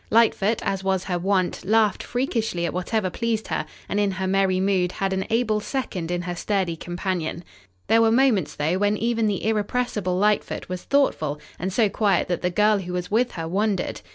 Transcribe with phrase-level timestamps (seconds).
[0.09, 4.59] Lightfoot, as was her wont, laughed freakishly at whatever pleased her, and in her merry
[4.59, 7.43] mood had an able second in her sturdy companion.
[7.85, 12.41] There were moments, though, when even the irrepressible Lightfoot was thoughtful and so quiet that
[12.41, 14.01] the girl who was with her wondered.